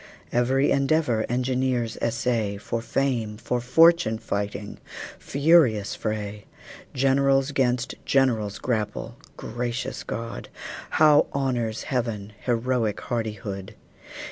Every 0.31 0.71
endeavor 0.71 1.27
engineers 1.29 1.95
essay, 2.01 2.57
For 2.57 2.81
fame, 2.81 3.37
for 3.37 3.61
fortune 3.61 4.17
fighting 4.17 4.79
furious 5.19 5.93
fray! 5.93 6.45
Generals 6.95 7.51
'gainst 7.51 7.93
generals 8.03 8.57
grapple 8.57 9.15
gracious 9.37 10.01
God! 10.03 10.49
How 10.97 11.27
honors 11.33 11.83
Heaven 11.83 12.33
heroic 12.45 12.99
hardihood! 12.99 13.75